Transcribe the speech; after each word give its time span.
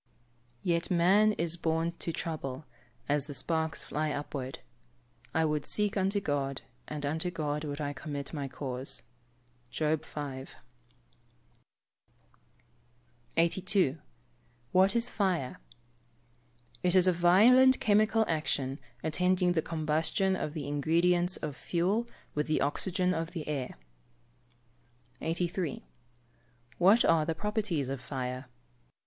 [Verse: 0.01 0.63
"Yet 0.65 0.89
man 0.89 1.33
is 1.33 1.57
born 1.57 1.91
to 1.99 2.11
trouble, 2.11 2.65
as 3.07 3.27
the 3.27 3.35
sparks 3.35 3.83
fly 3.83 4.09
upward. 4.09 4.57
I 5.31 5.45
would 5.45 5.67
seek 5.67 5.95
unto 5.95 6.19
God, 6.19 6.63
and 6.87 7.05
unto 7.05 7.29
God 7.29 7.63
would 7.65 7.79
I 7.79 7.93
commit 7.93 8.33
my 8.33 8.47
cause." 8.47 9.03
JOB 9.69 10.03
V.] 10.03 10.45
82. 13.37 13.99
What 14.71 14.95
is 14.95 15.11
fire? 15.11 15.59
It 16.81 16.95
is 16.95 17.05
a 17.05 17.13
violent 17.13 17.79
chemical 17.79 18.25
action 18.27 18.79
attending 19.03 19.53
the 19.53 19.61
combustion 19.61 20.35
of 20.35 20.55
the 20.55 20.67
ingredients 20.67 21.37
of 21.37 21.55
fuel 21.55 22.07
with 22.33 22.47
the 22.47 22.59
oxygen 22.61 23.13
of 23.13 23.33
the 23.33 23.47
air. 23.47 23.77
83. 25.21 25.83
_What 26.79 27.07
are 27.07 27.23
the 27.23 27.35
properties 27.35 27.87
of 27.87 28.01
fire? 28.01 28.47